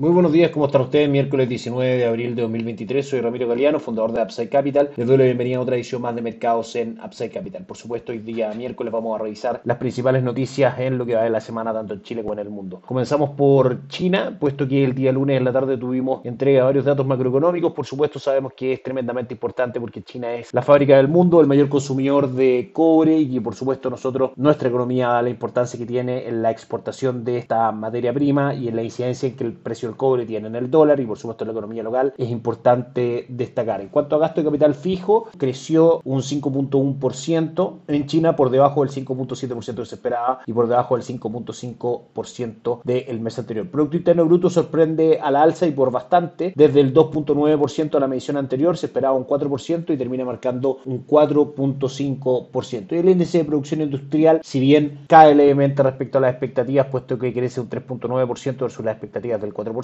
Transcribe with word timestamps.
Muy 0.00 0.10
buenos 0.10 0.30
días, 0.30 0.52
¿cómo 0.52 0.66
están 0.66 0.82
ustedes? 0.82 1.08
Miércoles 1.08 1.48
19 1.48 1.96
de 1.96 2.06
abril 2.06 2.36
de 2.36 2.42
2023, 2.42 3.08
soy 3.08 3.20
Ramiro 3.20 3.48
Galeano, 3.48 3.80
fundador 3.80 4.12
de 4.12 4.22
Upside 4.22 4.48
Capital. 4.48 4.90
Les 4.94 5.04
doy 5.04 5.16
la 5.16 5.24
bienvenida 5.24 5.56
a 5.56 5.60
otra 5.60 5.74
edición 5.74 6.00
más 6.02 6.14
de 6.14 6.22
mercados 6.22 6.76
en 6.76 7.00
Upside 7.04 7.30
Capital. 7.30 7.64
Por 7.64 7.76
supuesto, 7.76 8.12
hoy 8.12 8.18
día 8.18 8.52
miércoles 8.54 8.92
vamos 8.92 9.18
a 9.18 9.24
revisar 9.24 9.60
las 9.64 9.76
principales 9.78 10.22
noticias 10.22 10.78
en 10.78 10.98
lo 10.98 11.04
que 11.04 11.16
va 11.16 11.24
de 11.24 11.30
la 11.30 11.40
semana, 11.40 11.72
tanto 11.72 11.94
en 11.94 12.02
Chile 12.02 12.22
como 12.22 12.34
en 12.34 12.38
el 12.38 12.48
mundo. 12.48 12.80
Comenzamos 12.86 13.30
por 13.30 13.88
China, 13.88 14.36
puesto 14.38 14.68
que 14.68 14.84
el 14.84 14.94
día 14.94 15.10
lunes 15.10 15.36
en 15.36 15.44
la 15.44 15.52
tarde 15.52 15.76
tuvimos 15.76 16.24
entrega 16.24 16.58
de 16.58 16.64
varios 16.66 16.84
datos 16.84 17.04
macroeconómicos. 17.04 17.72
Por 17.72 17.84
supuesto, 17.84 18.20
sabemos 18.20 18.52
que 18.56 18.74
es 18.74 18.82
tremendamente 18.84 19.34
importante 19.34 19.80
porque 19.80 20.04
China 20.04 20.32
es 20.32 20.54
la 20.54 20.62
fábrica 20.62 20.96
del 20.96 21.08
mundo, 21.08 21.40
el 21.40 21.48
mayor 21.48 21.68
consumidor 21.68 22.30
de 22.30 22.70
cobre 22.72 23.18
y 23.18 23.40
por 23.40 23.56
supuesto 23.56 23.90
nosotros, 23.90 24.30
nuestra 24.36 24.68
economía 24.68 25.08
da 25.08 25.22
la 25.22 25.30
importancia 25.30 25.76
que 25.76 25.86
tiene 25.86 26.28
en 26.28 26.40
la 26.40 26.52
exportación 26.52 27.24
de 27.24 27.38
esta 27.38 27.72
materia 27.72 28.12
prima 28.12 28.54
y 28.54 28.68
en 28.68 28.76
la 28.76 28.84
incidencia 28.84 29.28
en 29.28 29.34
que 29.34 29.42
el 29.42 29.54
precio 29.54 29.87
el 29.88 29.96
cobre 29.96 30.26
tiene 30.26 30.48
en 30.48 30.56
el 30.56 30.70
dólar 30.70 31.00
y 31.00 31.06
por 31.06 31.18
supuesto 31.18 31.44
la 31.44 31.52
economía 31.52 31.82
local 31.82 32.14
es 32.16 32.30
importante 32.30 33.26
destacar. 33.28 33.80
En 33.80 33.88
cuanto 33.88 34.16
a 34.16 34.18
gasto 34.18 34.40
de 34.40 34.46
capital 34.46 34.74
fijo, 34.74 35.28
creció 35.36 36.00
un 36.04 36.20
5.1% 36.20 37.72
en 37.86 38.06
China 38.06 38.36
por 38.36 38.50
debajo 38.50 38.84
del 38.84 38.90
5.7% 38.90 39.74
que 39.76 39.86
se 39.86 39.94
esperaba 39.94 40.40
y 40.46 40.52
por 40.52 40.68
debajo 40.68 40.96
del 40.96 41.04
5.5% 41.04 42.80
del 42.84 43.20
mes 43.20 43.38
anterior. 43.38 43.68
Producto 43.68 43.96
Interno 43.96 44.24
Bruto 44.24 44.50
sorprende 44.50 45.18
a 45.20 45.30
la 45.30 45.42
alza 45.42 45.66
y 45.66 45.72
por 45.72 45.90
bastante, 45.90 46.52
desde 46.56 46.80
el 46.80 46.92
2.9% 46.94 47.94
a 47.94 48.00
la 48.00 48.06
medición 48.06 48.36
anterior 48.36 48.76
se 48.76 48.86
esperaba 48.86 49.16
un 49.16 49.26
4% 49.26 49.92
y 49.92 49.96
termina 49.96 50.24
marcando 50.24 50.78
un 50.84 51.06
4.5%. 51.06 52.92
Y 52.92 52.96
el 52.96 53.08
índice 53.08 53.38
de 53.38 53.44
producción 53.44 53.80
industrial, 53.80 54.40
si 54.42 54.60
bien 54.60 55.00
cae 55.08 55.34
levemente 55.34 55.82
respecto 55.82 56.18
a 56.18 56.20
las 56.22 56.32
expectativas, 56.32 56.86
puesto 56.86 57.18
que 57.18 57.32
crece 57.32 57.60
un 57.60 57.68
3.9% 57.68 58.58
versus 58.58 58.84
las 58.84 58.94
expectativas 58.94 59.40
del 59.40 59.54
4%, 59.54 59.77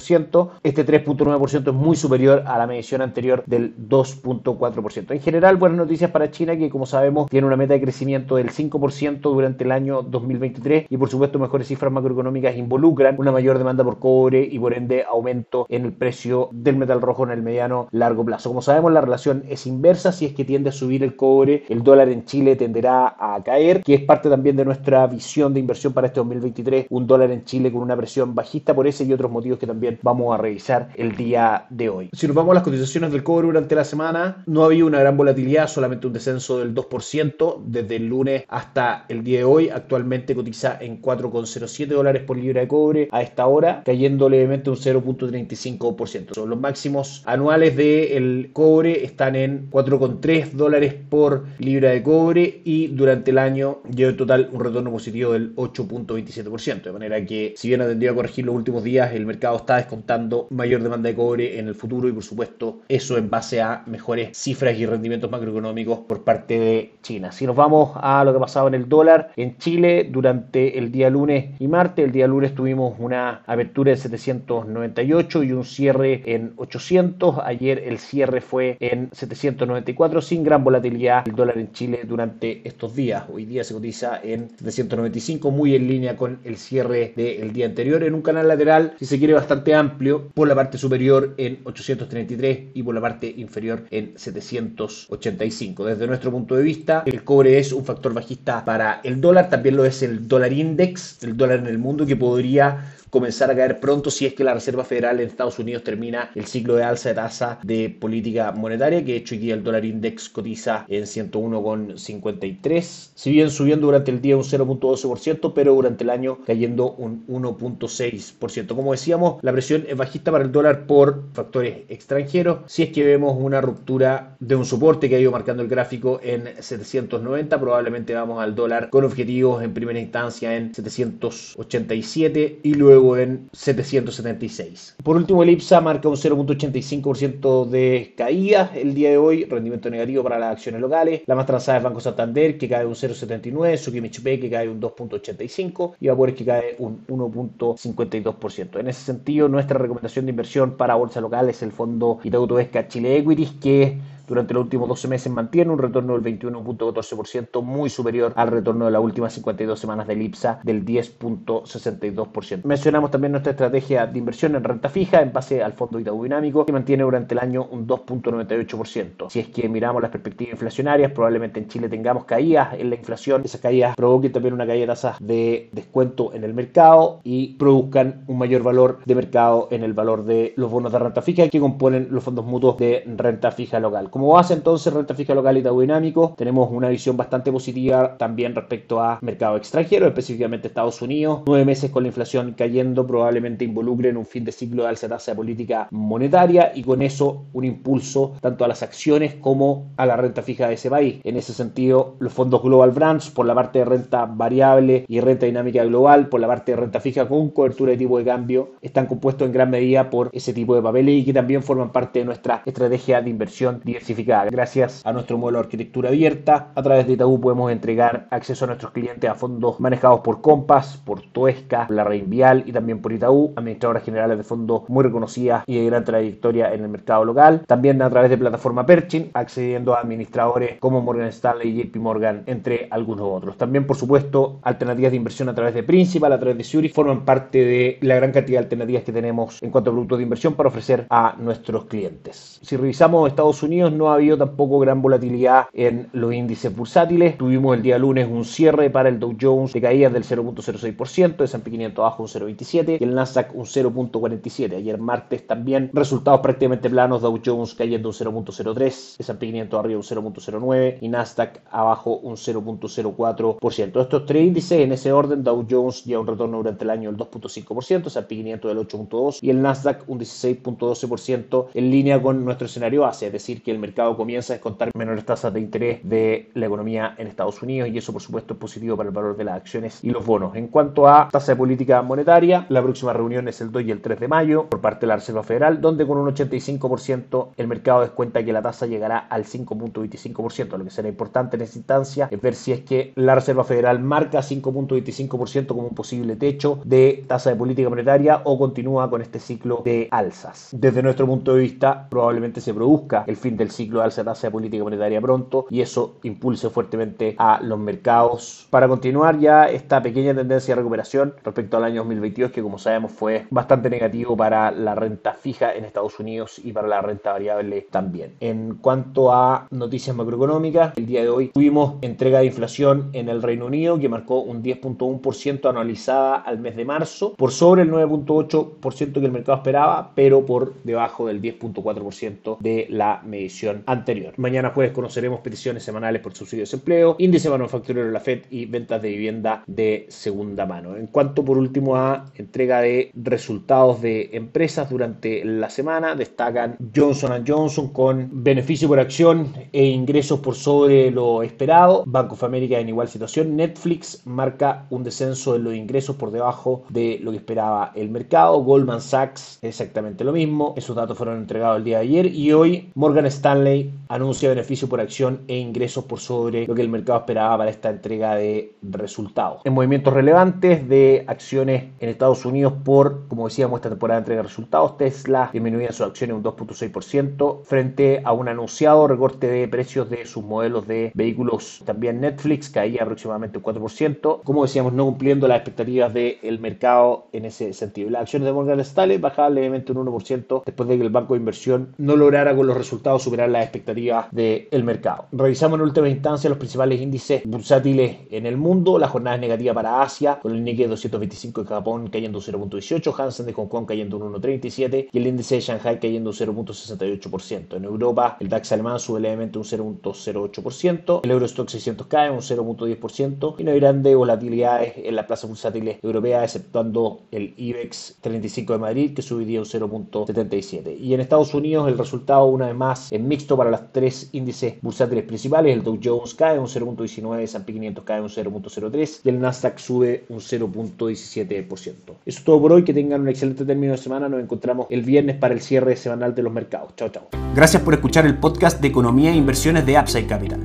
este 0.62 0.87
3.9% 0.87 1.69
es 1.69 1.75
muy 1.75 1.97
superior 1.97 2.45
a 2.47 2.59
la 2.59 2.67
medición 2.67 3.03
anterior 3.03 3.42
del 3.47 3.75
2.4%. 3.77 5.12
En 5.12 5.20
general, 5.20 5.56
buenas 5.56 5.78
noticias 5.78 6.11
para 6.11 6.31
China, 6.31 6.56
que 6.56 6.70
como 6.70 6.86
sabemos 6.86 7.31
tiene 7.31 7.47
una 7.47 7.56
meta 7.56 7.75
de 7.75 7.81
crecimiento 7.81 8.36
del 8.36 8.51
5% 8.51 9.20
durante 9.20 9.64
el 9.64 9.73
año 9.73 10.03
2023 10.03 10.86
y 10.89 10.97
por 10.97 11.09
supuesto 11.09 11.39
mejores 11.39 11.69
cifras 11.69 11.92
macroeconómicas 11.92 12.56
involucran 12.56 13.17
una 13.19 13.33
mayor 13.33 13.59
demanda 13.59 13.84
por 13.84 13.98
cobre 13.98 14.47
y 14.51 14.59
por 14.59 14.75
ende 14.75 15.05
aumento 15.09 15.67
en 15.69 15.84
el 15.84 15.92
precio 15.92 16.48
del 16.53 16.77
metal 16.77 17.01
rojo 17.01 17.25
en 17.25 17.31
el 17.31 17.42
mediano 17.42 17.89
largo 17.91 18.25
plazo. 18.25 18.48
Como 18.51 18.62
sabemos, 18.62 18.92
la 18.92 19.01
relación 19.01 19.45
es 19.48 19.67
inversa. 19.67 20.12
Si 20.12 20.27
es 20.27 20.33
que 20.33 20.45
tiende 20.45 20.70
a 20.70 20.73
subir 20.73 21.03
el 21.03 21.17
cobre, 21.17 21.64
el 21.69 21.83
dólar 21.83 22.08
en 22.08 22.25
Chile 22.25 22.56
tenderá 22.56 23.14
a 23.19 23.42
caer, 23.45 23.83
que 23.83 23.95
es 23.95 24.03
parte 24.03 24.29
también 24.29 24.56
de 24.56 24.64
nuestra 24.64 25.06
visión 25.06 25.53
de 25.55 25.61
inversión 25.61 25.92
para 25.92 26.06
este 26.06 26.20
2023. 26.20 26.86
Un 26.91 27.06
dólar 27.06 27.31
en 27.31 27.45
Chile 27.45 27.73
con 27.73 27.83
una 27.83 27.97
presión 27.97 28.34
bajista 28.34 28.75
por 28.75 28.86
ese 28.86 29.05
y 29.05 29.12
otros 29.12 29.31
motivos 29.31 29.58
que 29.58 29.67
también 29.67 29.84
vamos 30.03 30.35
a 30.35 30.41
revisar 30.41 30.89
el 30.97 31.17
día 31.17 31.67
de 31.71 31.89
hoy. 31.89 32.11
Si 32.13 32.27
nos 32.27 32.37
vamos 32.37 32.53
a 32.53 32.55
las 32.55 32.63
cotizaciones 32.63 33.13
del 33.13 33.23
cobre 33.23 33.47
durante 33.47 33.75
la 33.75 33.85
semana, 33.85 34.43
no 34.47 34.65
había 34.65 34.85
una 34.85 35.01
gran 35.01 35.17
volatilidad, 35.17 35.69
solamente 35.69 36.07
un 36.07 36.13
descenso 36.13 36.59
del 36.59 36.75
2% 36.75 37.63
desde 37.67 37.97
el 37.97 38.07
lunes 38.07 38.45
hasta 38.49 39.05
el 39.09 39.23
día 39.25 39.39
de 39.39 39.45
hoy. 39.45 39.69
Actualmente 39.69 40.35
cotiza 40.35 40.79
en 40.81 41.01
4,07 41.01 41.87
dólares 41.87 42.23
por 42.23 42.37
libra 42.37 42.61
de 42.61 42.69
cobre 42.69 43.09
a 43.11 43.23
esta 43.23 43.47
hora, 43.47 43.83
cayendo 43.85 44.29
levemente 44.29 44.71
un 44.71 44.77
0.35%. 44.77 46.47
Los 46.47 46.61
máximos 46.61 47.23
anuales 47.27 47.77
del 47.77 48.51
cobre 48.53 49.05
están 49.05 49.37
en 49.37 49.71
4,3 49.71 50.53
dólares 50.53 50.95
por 51.09 51.45
libra 51.59 51.91
de 51.91 52.03
cobre 52.03 52.63
y 52.65 52.89
durante 52.89 53.31
el 53.31 53.39
año 53.39 53.81
lleva 53.95 54.11
en 54.11 54.17
total 54.17 54.48
un 54.53 54.61
retorno 54.61 54.91
positivo 54.91 55.33
del 55.33 55.55
8.27%. 55.57 56.83
De 56.83 56.92
manera 56.92 57.25
que, 57.25 57.55
si 57.57 57.69
bien 57.69 57.81
ha 57.81 57.87
tendido 57.87 58.13
a 58.13 58.17
corregir 58.17 58.47
los 58.47 58.55
últimos 58.55 58.83
días, 58.83 59.13
el 59.13 59.27
mercado 59.27 59.57
está 59.57 59.73
descontando 59.77 60.46
mayor 60.51 60.83
demanda 60.83 61.08
de 61.08 61.14
cobre 61.14 61.58
en 61.58 61.68
el 61.68 61.74
futuro 61.74 62.08
y 62.08 62.12
por 62.12 62.23
supuesto 62.23 62.80
eso 62.89 63.17
en 63.18 63.30
base 63.30 63.61
a 63.61 63.83
mejores 63.86 64.36
cifras 64.36 64.79
y 64.79 64.86
rendimientos 64.86 65.30
macroeconómicos 65.30 66.01
por 66.01 66.24
parte 66.24 66.58
de 66.58 66.95
China. 67.02 67.33
Si 67.33 67.46
nos 67.46 67.57
vamos 67.57 67.92
a 67.95 68.24
lo 68.24 68.33
que 68.33 68.39
ha 68.39 68.40
pasado 68.40 68.68
en 68.68 68.74
el 68.74 68.89
dólar 68.89 69.33
en 69.36 69.57
Chile 69.58 70.08
durante 70.11 70.79
el 70.79 70.90
día 70.90 71.11
lunes 71.11 71.51
y 71.58 71.68
martes, 71.68 72.05
el 72.05 72.13
día 72.13 72.27
lunes 72.27 72.55
tuvimos 72.55 72.95
una 72.98 73.42
apertura 73.46 73.90
de 73.90 73.96
798 73.96 75.42
y 75.42 75.52
un 75.52 75.64
cierre 75.64 76.23
en 76.27 76.52
800. 76.57 77.39
Ayer 77.45 77.83
el 77.86 77.98
cierre 77.98 78.40
fue 78.40 78.77
en 78.80 79.08
794 79.13 80.20
sin 80.20 80.45
gran 80.45 80.64
volatilidad 80.64 81.27
el 81.27 81.34
dólar 81.34 81.58
en 81.58 81.73
Chile 81.73 82.01
durante 82.05 82.67
estos 82.67 82.95
días. 82.95 83.24
Hoy 83.33 83.45
día 83.45 83.64
se 83.64 83.74
cotiza 83.74 84.20
en 84.23 84.51
795 84.51 85.51
muy 85.51 85.74
en 85.74 85.89
línea 85.89 86.17
con 86.17 86.39
el 86.45 86.57
cierre 86.57 87.13
del 87.17 87.52
día 87.52 87.67
anterior 87.67 88.02
en 88.02 88.14
un 88.14 88.23
canal 88.23 88.48
lateral 88.48 88.95
si 88.98 89.07
se 89.07 89.18
quiere 89.18 89.34
bastante 89.34 89.64
amplio 89.73 90.29
por 90.35 90.48
la 90.48 90.55
parte 90.55 90.77
superior 90.77 91.35
en 91.39 91.61
833 91.64 92.73
y 92.75 92.83
por 92.83 92.95
la 92.95 93.01
parte 93.01 93.33
inferior 93.36 93.85
en 93.91 94.13
785. 94.17 95.86
Desde 95.86 96.07
nuestro 96.08 96.33
punto 96.33 96.57
de 96.57 96.64
vista, 96.64 97.05
el 97.07 97.23
cobre 97.23 97.58
es 97.58 97.73
un 97.73 97.85
factor 97.85 98.13
bajista 98.13 98.64
para 98.64 99.01
el 99.05 99.20
dólar, 99.20 99.48
también 99.48 99.77
lo 99.77 99.85
es 99.85 100.02
el 100.02 100.27
dólar 100.27 100.52
index, 100.52 101.23
el 101.23 101.36
dólar 101.36 101.61
en 101.61 101.69
el 101.69 101.79
mundo 101.79 102.05
que 102.05 102.17
podría 102.17 102.92
comenzar 103.14 103.48
a 103.48 103.55
caer 103.55 103.79
pronto 103.79 104.11
si 104.11 104.27
es 104.27 104.35
que 104.35 104.42
la 104.42 104.55
Reserva 104.55 104.83
Federal 104.83 105.20
en 105.20 105.29
Estados 105.29 105.61
Unidos 105.61 105.85
termina 105.85 106.33
el 106.35 106.47
ciclo 106.47 106.75
de 106.75 106.83
alza 106.83 107.11
de 107.11 107.14
tasa 107.14 107.61
de 107.63 107.89
política 107.89 108.51
monetaria, 108.51 109.05
que 109.05 109.13
de 109.13 109.19
hecho 109.19 109.36
aquí 109.36 109.52
el 109.52 109.63
dólar 109.63 109.85
index 109.85 110.29
cotiza 110.29 110.85
en 110.89 111.05
101,53, 111.05 113.11
si 113.14 113.30
bien 113.30 113.51
subiendo 113.51 113.86
durante 113.86 114.11
el 114.11 114.20
día 114.20 114.36
un 114.36 114.42
0.12%, 114.42 115.52
pero 115.55 115.75
durante 115.75 116.02
el 116.02 116.11
año 116.11 116.41
cayendo 116.45 116.95
un 116.95 117.25
1.6%. 117.29 118.75
Como 118.75 118.91
decíamos, 118.91 119.36
la 119.42 119.52
presión 119.52 119.85
es 119.89 119.96
bajista 119.96 120.33
para 120.33 120.42
el 120.42 120.51
dólar 120.51 120.89
por 120.89 121.23
factores 121.35 121.85
extranjeros. 121.89 122.63
Si 122.67 122.83
es 122.83 122.91
que 122.91 123.05
vemos 123.05 123.36
una 123.39 123.61
ruptura 123.61 124.35
de 124.41 124.57
un 124.57 124.64
soporte 124.64 125.08
que 125.08 125.14
ha 125.14 125.20
ido 125.20 125.31
marcando 125.31 125.63
el 125.63 125.69
gráfico 125.69 126.19
en 126.20 126.48
790, 126.58 127.61
probablemente 127.61 128.12
vamos 128.12 128.43
al 128.43 128.56
dólar 128.56 128.91
con 128.91 129.05
objetivos 129.05 129.62
en 129.62 129.73
primera 129.73 130.00
instancia 130.00 130.56
en 130.56 130.75
787 130.75 132.58
y 132.64 132.75
luego 132.75 133.04
en 133.17 133.49
776. 133.53 134.97
Por 135.03 135.17
último, 135.17 135.43
el 135.43 135.50
IPSA 135.50 135.81
marca 135.81 136.09
un 136.09 136.17
0.85% 136.17 137.69
de 137.69 138.15
caída 138.17 138.70
el 138.75 138.94
día 138.94 139.11
de 139.11 139.19
hoy, 139.19 139.44
rendimiento 139.44 139.91
negativo 139.91 140.23
para 140.23 140.38
las 140.38 140.53
acciones 140.53 140.81
locales. 140.81 141.23
La 141.26 141.35
más 141.35 141.47
transada 141.47 141.79
es 141.79 141.85
Banco 141.85 142.00
Santander, 142.00 142.56
que 142.56 142.69
cae 142.69 142.87
un 142.87 142.94
0.79, 142.94 143.76
Sukimichpe, 143.76 144.41
que 144.41 144.50
cae 144.50 144.69
un 144.69 144.81
2.85 144.81 145.97
y 146.00 146.09
Vapores, 146.09 146.35
que 146.35 146.44
cae 146.44 146.76
un 146.79 147.06
1.52%. 147.06 148.81
En 148.81 148.88
ese 148.88 149.03
sentido, 149.03 149.49
nuestra 149.49 149.79
recomendación 149.79 150.26
de 150.26 150.31
inversión 150.31 150.76
para 150.76 150.94
bolsa 150.94 151.20
local 151.20 151.49
es 151.49 151.62
el 151.62 151.73
fondo 151.73 152.19
Itaú 152.25 152.49
Chile 152.88 153.17
Equities, 153.19 153.53
que 153.61 153.99
durante 154.26 154.55
los 154.55 154.64
últimos 154.64 154.88
12 154.88 155.08
meses 155.08 155.32
mantiene 155.32 155.70
un 155.73 155.79
retorno 155.79 156.19
del 156.19 156.38
21.14%, 156.38 157.62
muy 157.62 157.90
superior 157.90 158.32
al 158.37 158.49
retorno 158.49 158.87
de 158.87 158.90
las 158.90 159.02
últimas 159.02 159.32
52 159.32 159.79
semanas 159.79 160.06
del 160.06 160.23
IPSA 160.23 160.61
del 160.62 160.85
10.62%. 160.85 162.64
Mencionamos 162.64 163.11
también 163.11 163.32
nuestra 163.32 163.52
estrategia 163.52 164.06
de 164.06 164.19
inversión 164.19 164.55
en 164.56 164.64
renta 164.64 164.88
fija 164.88 165.20
en 165.20 165.32
base 165.32 165.62
al 165.62 165.73
fondo 165.73 165.99
Itaú 165.99 166.25
que 166.64 166.73
mantiene 166.73 167.02
durante 167.02 167.34
el 167.34 167.40
año 167.40 167.67
un 167.70 167.87
2.98%. 167.87 169.31
Si 169.31 169.40
es 169.40 169.49
que 169.49 169.69
miramos 169.69 170.02
las 170.02 170.11
perspectivas 170.11 170.52
inflacionarias, 170.52 171.12
probablemente 171.12 171.61
en 171.61 171.69
Chile 171.69 171.88
tengamos 171.88 172.25
caídas 172.25 172.75
en 172.75 172.90
la 172.90 172.96
inflación, 172.96 173.43
esas 173.44 173.61
caídas 173.61 173.96
provoquen 173.96 174.32
también 174.32 174.55
una 174.55 174.67
caída 174.67 174.82
de 174.82 174.87
tasas 174.87 175.17
de 175.20 175.69
descuento 175.73 176.32
en 176.32 176.44
el 176.44 176.55
mercado 176.55 177.20
y 177.25 177.55
produzcan 177.55 178.25
un 178.26 178.38
mayor 178.38 178.62
valor 178.62 179.00
de 179.05 179.14
mercado 179.14 179.69
en 179.70 179.82
el 179.82 179.93
valor 179.93 180.25
de 180.25 180.55
los 180.56 180.70
bonos 180.70 180.93
de 180.93 180.99
renta 180.99 181.23
fija 181.23 181.49
que 181.49 181.61
componen 181.61 182.08
los 182.11 182.25
fondos 182.25 182.44
mutuos 182.44 182.78
de 182.78 183.04
renta 183.16 183.50
fija 183.50 183.81
local. 183.81 184.10
Como 184.14 184.28
base 184.28 184.55
entonces 184.55 184.93
renta 184.93 185.12
fija 185.12 185.34
local 185.34 185.58
y 185.58 185.61
dinámico, 185.61 186.34
tenemos 186.38 186.70
una 186.70 186.88
visión 186.88 187.16
bastante 187.16 187.50
positiva 187.50 188.16
también 188.16 188.55
respecto 188.55 189.00
a 189.00 189.19
mercado 189.20 189.56
extranjero, 189.56 190.06
específicamente 190.06 190.69
Estados 190.69 191.02
Unidos. 191.02 191.40
Nueve 191.46 191.64
meses 191.64 191.90
con 191.90 192.05
la 192.05 192.11
inflación 192.11 192.55
cayendo 192.56 193.05
probablemente 193.05 193.64
involucren 193.64 194.16
un 194.16 194.25
fin 194.25 194.44
de 194.44 194.52
ciclo 194.52 194.84
de 194.84 194.90
alza 194.90 195.08
tasa 195.08 195.32
de 195.32 195.37
política 195.37 195.88
monetaria 195.90 196.70
y 196.76 196.84
con 196.84 197.02
eso 197.02 197.46
un 197.55 197.64
impulso 197.64 198.34
tanto 198.40 198.64
a 198.64 198.69
las 198.69 198.84
acciones 198.84 199.34
como 199.34 199.90
a 199.96 200.06
la 200.06 200.16
renta 200.16 200.43
fija 200.43 200.69
de 200.69 200.75
ese 200.75 200.90
país. 200.90 201.20
En 201.25 201.37
ese 201.37 201.52
sentido, 201.52 202.14
los 202.20 202.32
fondos 202.32 202.62
Global 202.62 202.93
Brands 202.93 203.31
por 203.31 203.46
la 203.46 203.55
parte 203.56 203.81
de 203.81 203.87
renta 203.87 204.26
variable 204.26 205.06
y 205.08 205.19
renta 205.19 205.46
dinámica 205.46 205.84
global, 205.84 206.28
por 206.28 206.38
la 206.38 206.46
parte 206.46 206.70
de 206.70 206.76
renta 206.76 207.00
fija 207.00 207.26
con 207.26 207.50
cobertura 207.50 207.90
de 207.90 207.99
tipo 207.99 208.16
de 208.16 208.25
cambio, 208.25 208.75
están 208.81 209.06
compuestos 209.06 209.44
en 209.44 209.52
gran 209.52 209.70
medida 209.70 210.08
por 210.08 210.31
ese 210.32 210.52
tipo 210.52 210.76
de 210.76 210.82
papeles 210.82 211.16
y 211.16 211.25
que 211.25 211.32
también 211.32 211.64
forman 211.64 211.90
parte 211.90 212.20
de 212.20 212.26
nuestra 212.26 212.62
estrategia 212.64 213.20
de 213.20 213.31
inversión 213.31 213.81
diversificada. 214.04 214.44
Gracias 214.50 215.02
a 215.04 215.12
nuestro 215.12 215.38
modelo 215.38 215.58
de 215.58 215.64
arquitectura 215.64 216.08
abierta, 216.10 216.68
a 216.74 216.82
través 216.82 217.06
de 217.06 217.14
Itaú 217.14 217.40
podemos 217.40 217.72
entregar 217.72 218.26
acceso 218.30 218.64
a 218.64 218.68
nuestros 218.68 218.92
clientes 218.92 219.28
a 219.28 219.34
fondos 219.34 219.80
manejados 219.80 220.20
por 220.20 220.40
Compass, 220.40 221.00
por 221.04 221.22
Tuesca, 221.22 221.86
la 221.88 222.04
Reinvial 222.04 222.64
y 222.66 222.72
también 222.72 223.00
por 223.00 223.12
Itaú, 223.12 223.52
administradoras 223.56 224.04
generales 224.04 224.36
de 224.36 224.44
fondos 224.44 224.82
muy 224.88 225.02
reconocidas 225.04 225.64
y 225.66 225.78
de 225.78 225.86
gran 225.86 226.04
trayectoria 226.04 226.72
en 226.74 226.82
el 226.82 226.88
mercado 226.88 227.24
local. 227.24 227.64
También 227.66 228.00
a 228.02 228.10
través 228.10 228.30
de 228.30 228.38
plataforma 228.38 228.84
Perchin, 228.84 229.30
accediendo 229.32 229.94
a 229.94 230.00
administradores 230.00 230.78
como 230.80 231.00
Morgan 231.00 231.28
Stanley 231.28 231.68
y 231.68 231.84
JP 231.84 231.96
Morgan, 231.96 232.42
entre 232.46 232.88
algunos 232.90 233.26
otros. 233.30 233.56
También, 233.56 233.86
por 233.86 233.96
supuesto, 233.96 234.58
alternativas 234.62 235.12
de 235.12 235.16
inversión 235.16 235.48
a 235.48 235.54
través 235.54 235.74
de 235.74 235.82
Principal, 235.82 236.32
a 236.32 236.38
través 236.38 236.58
de 236.58 236.64
Zurich, 236.64 236.92
forman 236.92 237.24
parte 237.24 237.64
de 237.64 237.98
la 238.02 238.16
gran 238.16 238.32
cantidad 238.32 238.58
de 238.58 238.64
alternativas 238.64 239.04
que 239.04 239.12
tenemos 239.12 239.62
en 239.62 239.70
cuanto 239.70 239.90
a 239.90 239.92
productos 239.92 240.18
de 240.18 240.24
inversión 240.24 240.54
para 240.54 240.68
ofrecer 240.68 241.06
a 241.10 241.36
nuestros 241.38 241.84
clientes. 241.86 242.58
Si 242.62 242.76
revisamos 242.76 243.28
Estados 243.28 243.62
Unidos, 243.62 243.94
no 243.94 244.11
ha 244.11 244.14
habido 244.14 244.37
tampoco 244.37 244.79
gran 244.79 245.02
volatilidad 245.02 245.67
en 245.73 246.08
los 246.12 246.32
índices 246.35 246.75
bursátiles. 246.75 247.38
Tuvimos 247.38 247.76
el 247.76 247.82
día 247.82 247.99
lunes 247.99 248.29
un 248.31 248.44
cierre 248.44 248.91
para 248.91 249.08
el 249.08 249.19
Dow 249.19 249.37
Jones 249.41 249.73
de 249.73 249.81
caídas 249.81 250.12
del 250.12 250.25
0.06%, 250.25 251.35
el 251.38 251.44
S&P 251.44 251.70
500 251.70 252.02
abajo 252.02 252.23
un 252.23 252.29
0.27 252.29 252.99
y 253.00 253.05
el 253.05 253.14
Nasdaq 253.14 253.55
un 253.55 253.64
0.47. 253.64 254.76
Ayer 254.76 254.99
martes 254.99 255.46
también 255.46 255.91
resultados 255.93 256.41
prácticamente 256.41 256.91
planos, 256.91 257.23
Dow 257.23 257.41
Jones 257.44 257.75
cayendo 257.75 258.08
un 258.08 258.14
0.03, 258.14 258.87
S&P 259.19 259.46
500 259.46 259.81
arriba 259.81 259.99
un 259.99 260.05
0.09 260.05 260.99
y 261.00 261.08
Nasdaq 261.08 261.61
abajo 261.70 262.17
un 262.19 262.37
0.04%. 262.37 264.00
Estos 264.00 264.26
tres 264.26 264.47
índices 264.47 264.81
en 264.81 264.93
ese 264.93 265.12
orden, 265.12 265.43
Dow 265.44 265.67
Jones 265.69 266.05
ya 266.05 266.19
un 266.19 266.26
retorno 266.26 266.58
durante 266.58 266.85
el 266.85 266.90
año 266.90 267.11
del 267.11 267.19
2.5%, 267.19 268.06
S&P 268.06 268.37
500 268.37 268.75
del 268.75 268.87
8.2 268.87 269.38
y 269.40 269.50
el 269.50 269.62
Nasdaq 269.62 270.05
un 270.08 270.19
16.12% 270.20 271.67
en 271.75 271.90
línea 271.90 272.20
con 272.20 272.44
nuestro 272.44 272.67
escenario 272.67 273.02
base, 273.02 273.26
es 273.26 273.32
decir, 273.32 273.62
que 273.62 273.70
el 273.70 273.79
mercado 273.84 274.16
comienza 274.16 274.54
a 274.54 274.56
descontar 274.56 274.90
menores 274.96 275.25
tasas 275.26 275.52
de 275.52 275.60
interés 275.60 276.00
de 276.02 276.50
la 276.54 276.66
economía 276.66 277.14
en 277.19 277.26
Estados 277.26 277.62
Unidos 277.62 277.90
y 277.90 277.98
eso 277.98 278.12
por 278.12 278.22
supuesto 278.22 278.54
es 278.54 278.60
positivo 278.60 278.96
para 278.96 279.10
el 279.10 279.14
valor 279.14 279.36
de 279.36 279.44
las 279.44 279.56
acciones 279.56 280.02
y 280.02 280.10
los 280.10 280.25
bonos. 280.25 280.56
En 280.56 280.69
cuanto 280.69 281.06
a 281.06 281.28
tasa 281.31 281.52
de 281.52 281.56
política 281.56 282.00
monetaria, 282.00 282.64
la 282.70 282.82
próxima 282.82 283.12
reunión 283.12 283.46
es 283.48 283.60
el 283.60 283.70
2 283.70 283.82
y 283.82 283.90
el 283.90 284.00
3 284.00 284.20
de 284.20 284.28
mayo 284.28 284.66
por 284.70 284.81
parte 284.81 285.00
de 285.00 285.08
la 285.08 285.16
Reserva 285.16 285.42
Federal, 285.42 285.81
donde 285.81 286.06
con 286.06 286.16
un 286.16 286.34
85% 286.34 287.48
el 287.56 287.69
mercado 287.69 288.00
descuenta 288.00 288.42
que 288.42 288.52
la 288.52 288.62
tasa 288.62 288.86
llegará 288.86 289.19
al 289.19 289.44
5.25%. 289.44 290.78
Lo 290.78 290.84
que 290.84 290.90
será 290.90 291.08
importante 291.08 291.56
en 291.56 291.62
esta 291.62 291.78
instancia 291.78 292.28
es 292.30 292.40
ver 292.40 292.54
si 292.54 292.72
es 292.72 292.80
que 292.80 293.12
la 293.16 293.34
Reserva 293.34 293.64
Federal 293.64 294.00
marca 294.00 294.38
5.25% 294.38 295.66
como 295.66 295.88
un 295.88 295.94
posible 295.94 296.37
techo 296.37 296.80
de 296.84 297.25
tasa 297.26 297.50
de 297.50 297.56
política 297.56 297.90
monetaria 297.90 298.40
o 298.44 298.58
continúa 298.58 299.10
con 299.10 299.20
este 299.20 299.38
ciclo 299.40 299.82
de 299.84 300.08
alzas. 300.10 300.70
Desde 300.72 301.02
nuestro 301.02 301.26
punto 301.26 301.54
de 301.54 301.60
vista, 301.60 302.08
probablemente 302.08 302.60
se 302.60 302.72
produzca 302.72 303.25
el 303.26 303.37
fin 303.37 303.56
del 303.56 303.70
ciclo 303.75 304.00
de 304.00 304.06
alza 304.06 304.23
de 304.23 304.26
tasa 304.26 304.47
de 304.47 304.53
política 304.53 304.85
monetaria 304.85 305.21
pronto 305.21 305.67
y 305.71 305.81
eso 305.81 306.17
impulse 306.23 306.71
fuertemente 306.71 307.35
a 307.38 307.61
los 307.62 307.79
mercados 307.79 308.67
para 308.71 308.88
continuar 308.88 309.38
ya 309.38 309.67
esta 309.67 310.03
pequeña 310.03 310.35
tendencia 310.35 310.75
de 310.75 310.81
recuperación 310.81 311.35
respecto 311.44 311.76
al 311.76 311.85
año 311.85 311.97
2022 312.03 312.53
que 312.53 312.62
como 312.62 312.79
sabemos 312.79 313.12
fue 313.12 313.47
bastante 313.50 313.91
negativo 313.91 314.37
para 314.37 314.71
la 314.71 314.94
renta 314.94 315.35
fija 315.35 315.73
en 315.75 315.85
Estados 315.85 316.19
Unidos 316.19 316.61
y 316.62 316.73
para 316.73 316.88
la 316.88 317.03
renta 317.03 317.32
variable 317.32 317.87
también. 317.91 318.35
En 318.41 318.76
cuanto 318.76 319.32
a 319.32 319.67
noticias 319.71 320.17
macroeconómicas, 320.17 320.97
el 320.97 321.06
día 321.06 321.23
de 321.23 321.29
hoy 321.29 321.49
tuvimos 321.49 321.97
entrega 322.03 322.41
de 322.41 322.47
inflación 322.47 323.11
en 323.12 323.29
el 323.29 323.43
Reino 323.43 323.67
Unido 323.67 323.99
que 323.99 324.09
marcó 324.09 324.41
un 324.41 324.62
10.1% 324.62 325.69
anualizada 325.69 326.37
al 326.37 326.59
mes 326.59 326.76
de 326.76 326.85
marzo, 326.85 327.35
por 327.35 327.50
sobre 327.50 327.82
el 327.82 327.91
9.8% 327.91 329.12
que 329.12 329.26
el 329.26 329.32
mercado 329.32 329.59
esperaba, 329.59 330.12
pero 330.15 330.44
por 330.47 330.75
debajo 330.85 331.26
del 331.26 331.41
10.4% 331.41 332.59
de 332.61 332.87
la 332.91 333.23
medición 333.25 333.63
anterior. 333.87 334.34
Mañana 334.37 334.70
jueves 334.70 334.93
conoceremos 334.93 335.40
peticiones 335.40 335.82
semanales 335.82 336.22
por 336.22 336.34
subsidio 336.34 336.62
de 336.62 336.64
desempleo, 336.64 337.16
índice 337.19 337.50
manufacturero 337.50 338.06
de 338.06 338.12
la 338.12 338.20
FED 338.20 338.43
y 338.50 338.66
ventas 338.66 339.02
de 339.02 339.08
vivienda 339.08 339.62
de 339.66 340.06
segunda 340.08 340.66
mano. 340.66 340.96
En 340.96 341.06
cuanto 341.06 341.44
por 341.44 341.58
último 341.58 341.96
a 341.96 342.26
entrega 342.37 342.81
de 342.81 343.11
resultados 343.14 344.00
de 344.00 344.31
empresas 344.32 344.88
durante 344.90 345.44
la 345.44 345.70
semana, 345.70 346.14
destacan 346.14 346.76
Johnson 346.94 347.44
Johnson 347.46 347.88
con 347.93 348.28
beneficio 348.44 348.88
por 348.88 349.00
acción 349.00 349.52
e 349.72 349.84
ingresos 349.84 350.40
por 350.40 350.55
sobre 350.55 351.11
lo 351.11 351.43
esperado, 351.43 352.05
Banco 352.06 352.34
of 352.34 352.44
America 352.44 352.78
en 352.78 352.88
igual 352.88 353.08
situación, 353.08 353.56
Netflix 353.56 354.22
marca 354.25 354.87
un 354.90 355.05
descenso 355.05 355.56
en 355.56 355.64
los 355.64 355.75
ingresos 355.75 356.16
por 356.16 356.31
debajo 356.31 356.84
de 356.88 357.19
lo 357.22 357.31
que 357.31 357.38
esperaba 357.38 357.93
el 357.94 358.11
mercado, 358.11 358.62
Goldman 358.62 359.00
Sachs 359.00 359.58
exactamente 359.62 360.25
lo 360.25 360.32
mismo, 360.32 360.75
esos 360.76 360.96
datos 360.96 361.16
fueron 361.16 361.38
entregados 361.38 361.78
el 361.78 361.84
día 361.84 361.99
de 361.99 362.05
ayer 362.05 362.26
y 362.26 362.52
hoy 362.52 362.90
Morgan 362.94 363.26
Stanley 363.26 363.44
anuncia 363.50 364.49
beneficio 364.49 364.88
por 364.88 365.00
acción 365.00 365.41
e 365.49 365.58
ingresos 365.58 366.05
por 366.05 366.20
sobre 366.20 366.67
lo 366.67 366.75
que 366.75 366.82
el 366.82 366.88
mercado 366.88 367.20
esperaba 367.20 367.58
para 367.58 367.70
esta 367.70 367.91
entrega 367.91 368.35
de 368.37 368.75
resultados. 368.82 369.61
En 369.64 369.73
movimientos 369.75 370.12
relevantes 370.12 370.88
de 370.88 371.25
acciones 371.26 371.85
en 372.00 372.08
Estados 372.08 372.44
Unidos 372.44 372.75
por, 372.85 373.26
como 373.29 373.49
decíamos, 373.49 373.79
esta 373.79 373.91
temporada 373.91 374.20
de 374.20 374.23
entrega 374.23 374.43
de 374.43 374.49
resultados, 374.49 374.96
Tesla 374.96 375.50
disminuía 375.52 375.93
sus 375.93 376.06
acciones 376.06 376.37
un 376.37 376.43
2.6% 376.43 377.62
frente 377.64 378.23
a 378.25 378.32
un 378.32 378.49
anunciado 378.49 379.06
recorte 379.08 379.47
de 379.47 379.69
precios 379.69 380.08
de 380.11 380.26
sus 380.26 380.44
modelos 380.44 380.87
de 380.87 381.12
vehículos. 381.14 381.82
También 381.85 382.20
Netflix 382.20 382.70
caía 382.70 383.02
aproximadamente 383.02 383.58
un 383.58 383.64
4%, 383.64 384.43
como 384.43 384.62
decíamos, 384.62 384.93
no 384.93 385.05
cumpliendo 385.05 385.49
las 385.49 385.58
expectativas 385.58 386.12
del 386.14 386.58
mercado 386.61 387.26
en 387.32 387.44
ese 387.44 387.73
sentido. 387.73 388.11
Las 388.11 388.23
acciones 388.23 388.47
de 388.47 388.52
Morgan 388.52 388.81
Stanley 388.81 389.19
bajaban 389.19 389.55
levemente 389.55 389.93
un 389.93 390.06
1% 390.06 390.62
después 390.64 390.88
de 390.88 390.97
que 390.97 391.02
el 391.02 391.11
banco 391.11 391.35
de 391.35 391.40
inversión 391.40 391.94
no 391.99 392.17
lograra 392.17 392.55
con 392.55 392.67
los 392.67 392.76
resultados 392.76 393.23
superar 393.34 393.50
las 393.50 393.64
expectativas 393.64 394.26
del 394.31 394.84
mercado. 394.84 395.26
Revisamos 395.32 395.81
en 395.81 395.84
última 395.86 396.08
instancia 396.08 396.48
los 396.48 396.58
principales 396.58 397.00
índices 397.00 397.42
bursátiles 397.44 398.19
en 398.31 398.46
el 398.46 398.56
mundo. 398.56 398.96
La 398.96 399.08
jornada 399.08 399.34
es 399.34 399.40
negativa 399.40 399.75
para 399.75 400.02
Asia, 400.02 400.38
con 400.40 400.52
el 400.52 400.62
Nikkei 400.62 400.86
225 400.86 401.62
de 401.62 401.69
Japón 401.69 402.10
cayendo 402.10 402.38
un 402.38 402.44
0.18, 402.44 403.12
Hansen 403.19 403.46
de 403.46 403.52
Hong 403.52 403.66
Kong 403.66 403.86
cayendo 403.86 404.19
un 404.19 404.34
1.37 404.34 405.08
y 405.10 405.19
el 405.19 405.26
índice 405.26 405.56
de 405.56 405.62
Shanghai 405.62 405.98
cayendo 405.98 406.31
un 406.31 406.36
0.68%. 406.36 407.76
En 407.76 407.84
Europa, 407.84 408.36
el 408.38 408.48
DAX 408.48 408.70
alemán 408.70 409.00
sube 409.00 409.19
levemente 409.19 409.58
un 409.58 409.64
0.08%, 409.64 411.20
el 411.25 411.30
Eurostock 411.32 411.69
600 411.69 412.06
cae 412.06 412.30
un 412.30 412.38
0.10% 412.38 413.56
y 413.58 413.64
no 413.64 413.72
hay 413.72 413.80
grandes 413.80 414.14
volatilidades 414.14 414.92
en 414.96 415.16
la 415.16 415.26
plaza 415.26 415.48
bursátiles 415.48 415.98
europea, 416.04 416.44
exceptuando 416.44 417.22
el 417.32 417.52
IBEX 417.56 418.19
35 418.20 418.75
de 418.75 418.78
Madrid, 418.78 419.14
que 419.14 419.22
subiría 419.22 419.58
un 419.58 419.66
0.77. 419.66 420.96
Y 421.00 421.14
en 421.14 421.20
Estados 421.20 421.52
Unidos, 421.52 421.88
el 421.88 421.98
resultado, 421.98 422.44
una 422.44 422.66
vez 422.66 422.76
más, 422.76 423.12
es 423.12 423.24
mixto 423.25 423.56
para 423.56 423.71
las 423.71 423.93
tres 423.93 424.29
índices 424.32 424.75
bursátiles 424.82 425.25
principales. 425.25 425.75
El 425.75 425.82
Dow 425.82 425.99
Jones 426.03 426.35
cae 426.35 426.59
un 426.59 426.67
0.19, 426.67 427.37
el 427.37 427.44
S&P 427.44 427.73
500 427.73 428.05
cae 428.05 428.21
un 428.21 428.29
0.03 428.29 429.21
y 429.25 429.29
el 429.29 429.41
Nasdaq 429.41 429.79
sube 429.79 430.25
un 430.29 430.38
0.17%. 430.38 431.69
Eso 431.69 432.17
es 432.26 432.44
todo 432.44 432.61
por 432.61 432.73
hoy. 432.73 432.85
Que 432.85 432.94
tengan 432.94 433.23
un 433.23 433.29
excelente 433.29 433.65
término 433.65 433.93
de 433.93 433.99
semana. 433.99 434.29
Nos 434.29 434.43
encontramos 434.43 434.87
el 434.91 435.03
viernes 435.03 435.37
para 435.37 435.55
el 435.55 435.61
cierre 435.61 435.94
semanal 435.97 436.35
de 436.35 436.43
los 436.43 436.53
mercados. 436.53 436.94
Chao, 436.97 437.09
chao. 437.09 437.29
Gracias 437.55 437.82
por 437.82 437.94
escuchar 437.94 438.26
el 438.26 438.37
podcast 438.38 438.81
de 438.81 438.88
Economía 438.88 439.31
e 439.31 439.37
Inversiones 439.37 439.87
de 439.87 439.97
Upside 439.99 440.26
Capital. 440.26 440.61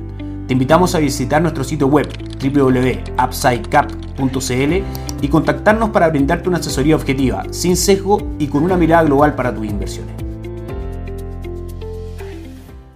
Te 0.46 0.54
invitamos 0.54 0.96
a 0.96 0.98
visitar 0.98 1.40
nuestro 1.40 1.62
sitio 1.62 1.86
web 1.86 2.08
www.upsidecap.cl 2.42 5.22
y 5.22 5.28
contactarnos 5.28 5.90
para 5.90 6.08
brindarte 6.08 6.48
una 6.48 6.58
asesoría 6.58 6.96
objetiva, 6.96 7.44
sin 7.52 7.76
sesgo 7.76 8.18
y 8.38 8.48
con 8.48 8.64
una 8.64 8.76
mirada 8.76 9.04
global 9.04 9.36
para 9.36 9.54
tus 9.54 9.66
inversiones. 9.66 10.29